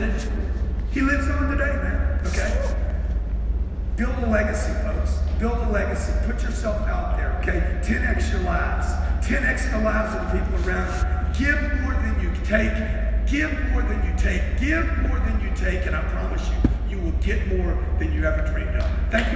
[0.00, 0.28] did it.
[0.90, 2.20] He lives on today, man.
[2.26, 2.74] Okay?
[3.96, 5.18] Build a legacy, folks.
[5.38, 6.12] Build a legacy.
[6.26, 7.78] Put yourself out there, okay?
[7.82, 8.86] 10x your lives.
[9.26, 10.88] 10x the lives of the people around
[11.38, 11.46] you.
[11.46, 12.72] Give more than you take.
[13.30, 14.42] Give more than you take.
[14.58, 18.24] Give more than you take, and I promise you, you will get more than you
[18.24, 18.90] ever dreamed of.
[19.10, 19.35] Thank you.